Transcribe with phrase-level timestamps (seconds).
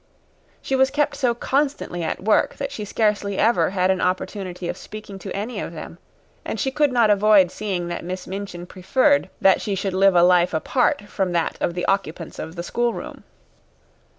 [0.63, 4.75] She was kept so constantly at work that she scarcely ever had an opportunity of
[4.75, 5.99] speaking to any of them,
[6.43, 10.23] and she could not avoid seeing that Miss Minchin preferred that she should live a
[10.23, 13.23] life apart from that of the occupants of the schoolroom.